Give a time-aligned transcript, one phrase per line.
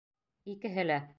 [0.55, 1.01] Икеһе лә: